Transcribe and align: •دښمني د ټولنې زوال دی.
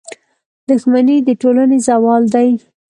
•دښمني 0.69 1.17
د 1.27 1.29
ټولنې 1.41 1.77
زوال 1.87 2.23
دی. 2.33 2.49